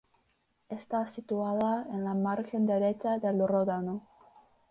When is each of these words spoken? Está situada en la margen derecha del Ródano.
Está 0.69 1.05
situada 1.05 1.85
en 1.93 2.03
la 2.03 2.15
margen 2.15 2.65
derecha 2.65 3.19
del 3.19 3.47
Ródano. 3.47 4.07